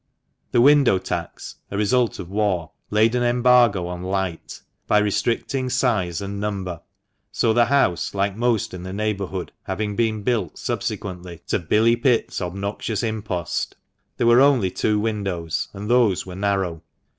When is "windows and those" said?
14.99-16.25